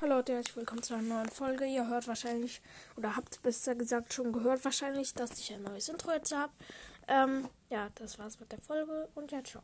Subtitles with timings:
[0.00, 1.64] Hallo Leute, herzlich willkommen zu einer neuen Folge.
[1.64, 2.60] Ihr hört wahrscheinlich,
[2.96, 6.52] oder habt besser gesagt schon gehört wahrscheinlich, dass ich ein neues Intro jetzt habe.
[7.08, 9.56] Ähm, ja, das war's mit der Folge und ja, ciao.